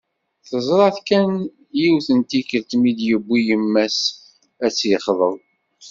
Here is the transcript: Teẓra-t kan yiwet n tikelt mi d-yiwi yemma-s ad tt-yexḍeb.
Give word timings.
Teẓra-t 0.49 0.97
kan 1.07 1.31
yiwet 1.79 2.07
n 2.17 2.19
tikelt 2.29 2.71
mi 2.81 2.91
d-yiwi 2.97 3.37
yemma-s 3.47 3.97
ad 4.65 4.71
tt-yexḍeb. 4.73 5.37